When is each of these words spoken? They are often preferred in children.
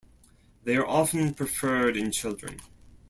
They 0.63 0.77
are 0.77 0.87
often 0.87 1.35
preferred 1.35 1.95
in 1.95 2.09
children. 2.11 2.59